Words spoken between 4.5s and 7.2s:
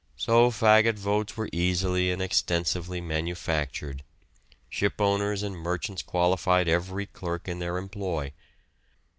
Shipowners and merchants qualified every